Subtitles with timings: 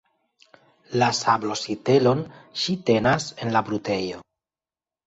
[1.03, 2.25] La sablo-sitelon
[2.63, 4.29] ŝi tenas en la brutejo.